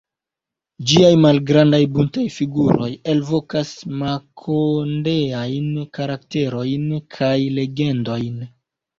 [0.91, 5.67] Ĝiaj malgrandaj buntaj figuroj elvokas makondeajn
[5.99, 6.89] karakterojn
[7.19, 8.41] kaj legendojn.